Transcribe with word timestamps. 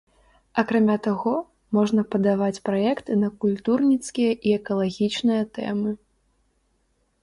Акрамя 0.61 0.95
таго, 1.07 1.33
можна 1.79 2.01
падаваць 2.17 2.63
праекты 2.71 3.11
на 3.27 3.31
культурніцкія 3.45 4.31
і 4.47 4.59
экалагічныя 4.61 5.41
тэмы. 5.57 5.91